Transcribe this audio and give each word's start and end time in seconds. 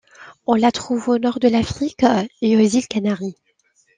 On 0.47 0.55
la 0.55 0.71
trouve 0.71 1.09
au 1.09 1.19
Nord 1.19 1.39
de 1.39 1.47
l'Afrique 1.47 2.03
et 2.41 2.57
aux 2.57 2.67
Îles 2.67 2.87
Canaries. 2.87 3.35